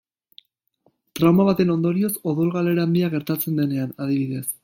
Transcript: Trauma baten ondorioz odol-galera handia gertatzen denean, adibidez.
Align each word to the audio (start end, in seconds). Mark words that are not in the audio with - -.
Trauma 1.17 1.45
baten 1.49 1.73
ondorioz 1.75 2.11
odol-galera 2.33 2.87
handia 2.87 3.13
gertatzen 3.17 3.63
denean, 3.63 3.95
adibidez. 4.07 4.45